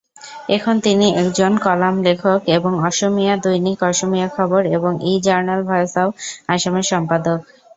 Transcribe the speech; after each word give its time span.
এখন 0.49 0.75
তিনি 0.79 1.07
একজন 1.21 1.51
কলাম 1.65 1.95
লেখক 2.07 2.39
এবং 2.57 2.71
অসমীয়া 2.87 3.35
দৈনিক 3.43 3.79
অসমীয়া 3.83 4.27
খবর 4.37 4.61
এবং 4.77 4.91
ই-জার্নাল 5.05 5.61
ভয়েস 5.69 5.93
অফ 6.03 6.09
আসামের 6.49 6.85
সম্পাদক। 6.91 7.39